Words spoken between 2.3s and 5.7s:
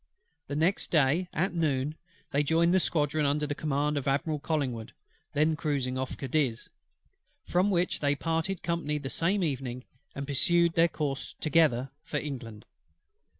they joined the squadron under the command of Admiral COLLINGWOOD, then